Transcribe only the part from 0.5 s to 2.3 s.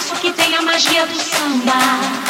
a magia do. Samba.